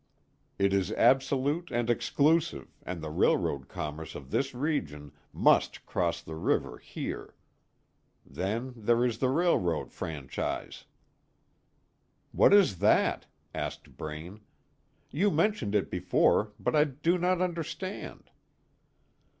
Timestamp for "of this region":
4.15-5.11